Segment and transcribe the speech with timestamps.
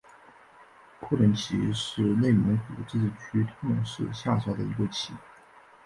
[0.99, 5.13] 库伦旗是内蒙古自治区通辽市下辖的一个旗。